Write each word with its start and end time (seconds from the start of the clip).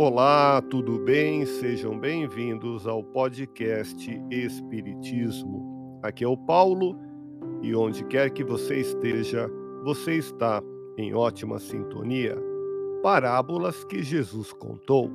Olá, 0.00 0.62
tudo 0.62 1.00
bem? 1.00 1.44
Sejam 1.44 1.98
bem-vindos 1.98 2.86
ao 2.86 3.02
podcast 3.02 4.08
Espiritismo. 4.30 5.98
Aqui 6.04 6.22
é 6.22 6.28
o 6.28 6.36
Paulo 6.36 6.96
e 7.62 7.74
onde 7.74 8.04
quer 8.04 8.30
que 8.30 8.44
você 8.44 8.76
esteja, 8.76 9.50
você 9.82 10.14
está 10.14 10.62
em 10.96 11.12
ótima 11.12 11.58
sintonia. 11.58 12.38
Parábolas 13.02 13.82
que 13.86 14.00
Jesus 14.00 14.52
contou. 14.52 15.10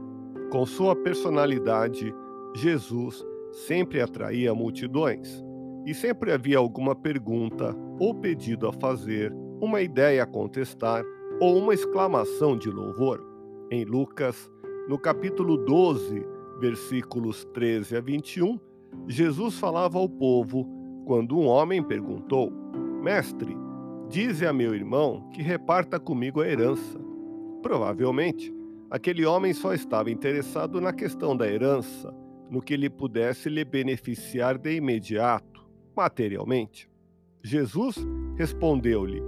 Com 0.52 0.66
sua 0.66 0.94
personalidade, 0.98 2.14
Jesus 2.54 3.26
sempre 3.54 4.02
atraía 4.02 4.54
multidões 4.54 5.42
e 5.86 5.94
sempre 5.94 6.34
havia 6.34 6.58
alguma 6.58 6.94
pergunta 6.94 7.74
ou 8.02 8.14
pedido 8.14 8.68
a 8.68 8.74
fazer, 8.74 9.34
uma 9.62 9.80
ideia 9.80 10.24
a 10.24 10.28
contestar 10.28 11.06
ou 11.40 11.58
uma 11.58 11.74
exclamação 11.74 12.58
de 12.58 12.70
louvor. 12.70 13.26
Em 13.72 13.86
Lucas, 13.86 14.52
no 14.88 14.98
capítulo 14.98 15.58
12, 15.58 16.26
versículos 16.60 17.46
13 17.54 17.96
a 17.96 18.02
21, 18.02 18.60
Jesus 19.08 19.58
falava 19.58 19.98
ao 19.98 20.10
povo 20.10 20.68
quando 21.06 21.38
um 21.38 21.46
homem 21.46 21.82
perguntou: 21.82 22.52
Mestre, 23.02 23.56
dize 24.10 24.46
a 24.46 24.52
meu 24.52 24.76
irmão 24.76 25.30
que 25.34 25.42
reparta 25.42 26.00
comigo 26.00 26.42
a 26.42 26.48
herança. 26.48 27.00
Provavelmente, 27.62 28.54
aquele 28.90 29.26
homem 29.26 29.54
só 29.54 29.74
estava 29.74 30.12
interessado 30.12 30.82
na 30.82 30.92
questão 30.92 31.36
da 31.36 31.48
herança, 31.48 32.14
no 32.50 32.62
que 32.62 32.76
lhe 32.76 32.90
pudesse 32.90 33.50
lhe 33.50 33.64
beneficiar 33.64 34.58
de 34.58 34.76
imediato, 34.76 35.66
materialmente. 35.96 36.90
Jesus 37.42 37.96
respondeu-lhe: 38.36 39.22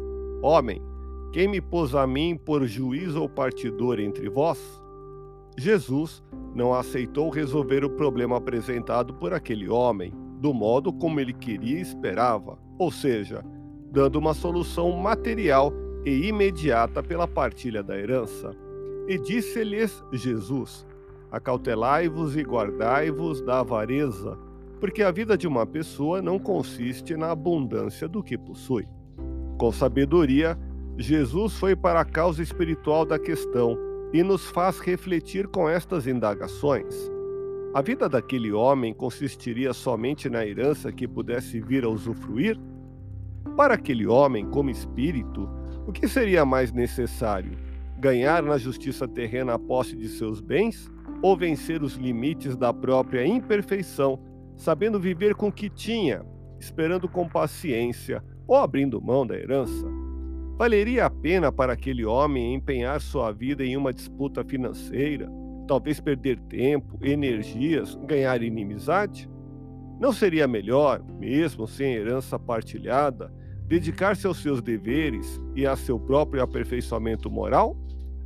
Homem, 0.43 0.81
quem 1.31 1.47
me 1.47 1.61
pôs 1.61 1.95
a 1.95 2.05
mim 2.05 2.37
por 2.37 2.65
juiz 2.65 3.15
ou 3.15 3.29
partidor 3.29 4.01
entre 4.01 4.29
vós? 4.29 4.84
Jesus 5.57 6.23
não 6.53 6.73
aceitou 6.73 7.29
resolver 7.29 7.84
o 7.84 7.89
problema 7.89 8.37
apresentado 8.37 9.13
por 9.13 9.34
aquele 9.34 9.70
homem 9.70 10.13
do 10.39 10.53
modo 10.53 10.91
como 10.91 11.20
ele 11.20 11.34
queria 11.34 11.77
e 11.77 11.81
esperava, 11.81 12.57
ou 12.77 12.91
seja, 12.91 13.43
dando 13.91 14.17
uma 14.17 14.34
solução 14.34 14.91
material 14.91 15.71
e 16.05 16.27
imediata 16.27 17.01
pela 17.01 17.27
partilha 17.27 17.81
da 17.81 17.97
herança. 17.97 18.55
E 19.07 19.17
disse-lhes 19.17 20.03
Jesus: 20.12 20.85
Acautelai-vos 21.31 22.35
e 22.35 22.41
guardai-vos 22.41 23.41
da 23.41 23.62
avareza, 23.62 24.37
porque 24.79 25.01
a 25.01 25.12
vida 25.12 25.37
de 25.37 25.47
uma 25.47 25.65
pessoa 25.65 26.21
não 26.21 26.37
consiste 26.37 27.15
na 27.15 27.31
abundância 27.31 28.07
do 28.07 28.21
que 28.21 28.37
possui. 28.37 28.87
Com 29.57 29.71
sabedoria, 29.71 30.59
Jesus 30.97 31.53
foi 31.57 31.75
para 31.75 32.01
a 32.01 32.05
causa 32.05 32.43
espiritual 32.43 33.05
da 33.05 33.17
questão 33.17 33.77
e 34.16 34.24
nos 34.24 34.48
faz 34.49 34.80
refletir 34.80 35.46
com 35.46 35.68
estas 35.68 36.08
indagações. 36.08 36.96
A 37.74 37.82
vida 37.82 38.08
daquele 38.08 38.49
homem 38.49 38.94
consistiria 38.94 39.74
somente 39.74 40.30
na 40.30 40.46
herança 40.46 40.90
que 40.90 41.05
pudesse 41.05 41.60
vir 41.60 41.84
a 41.84 41.90
usufruir? 41.90 42.58
Para 43.58 43.74
aquele 43.74 44.08
homem, 44.08 44.46
como 44.46 44.70
espírito, 44.70 45.49
o 45.86 45.91
que 45.91 46.08
seria 46.08 46.46
mais 46.46 46.71
necessário? 46.71 47.58
Ganhar 47.99 48.41
na 48.41 48.58
justiça 48.58 49.05
terrena 49.05 49.55
a 49.55 49.60
posse 49.60 49.98
de 49.98 50.08
seus 50.08 50.40
bens 50.40 50.90
ou 51.21 51.36
vencer 51.36 51.84
os 51.84 51.96
limites 51.96 52.55
da 52.55 52.74
própria 52.74 53.27
imperfeição, 53.27 54.18
sabendo 54.55 54.98
viver 54.98 55.36
com 55.36 55.49
o 55.49 55.52
que 55.52 55.70
tinha, 55.70 56.26
esperando 56.58 57.10
com 57.10 57.27
paciência 57.27 58.24
ou 58.48 58.55
abrindo 58.55 59.02
mão 59.02 59.27
da 59.27 59.36
herança? 59.36 60.04
Valeria 60.57 61.05
a 61.05 61.09
pena 61.09 61.51
para 61.51 61.73
aquele 61.73 62.05
homem 62.05 62.53
empenhar 62.53 63.01
sua 63.01 63.29
vida 63.34 63.65
em 63.65 63.75
uma 63.75 63.91
disputa 63.91 64.41
financeira, 64.41 65.29
talvez 65.67 66.00
perder 66.00 66.40
tempo, 66.44 66.97
energias, 67.02 67.94
ganhar 68.07 68.41
inimizade? 68.41 69.30
Não 70.00 70.13
seria 70.13 70.47
melhor, 70.47 71.03
mesmo 71.19 71.68
sem 71.68 71.94
herança 71.94 72.40
partilhada, 72.40 73.34
dedicar-se 73.68 74.25
aos 74.25 74.41
seus 74.41 74.62
deveres 74.62 75.41
e 75.57 75.68
a 75.68 75.75
seu 75.75 76.00
próprio 76.00 76.41
aperfeiçoamento 76.41 77.30
moral? 77.30 77.75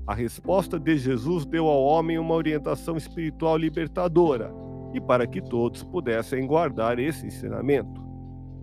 A 0.06 0.14
resposta 0.14 0.80
de 0.80 1.00
Jesus 1.00 1.48
deu 1.48 1.66
ao 1.66 1.82
homem 1.82 2.20
uma 2.20 2.36
orientação 2.36 2.96
espiritual 2.96 3.58
libertadora 3.58 4.54
e 4.94 5.02
para 5.02 5.26
que 5.26 5.42
todos 5.42 5.84
pudessem 5.84 6.46
guardar 6.46 7.00
esse 7.00 7.26
ensinamento. 7.26 8.00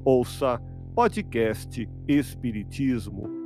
Ouça 0.05 0.63
podcast 0.95 1.89
Espiritismo 2.07 3.36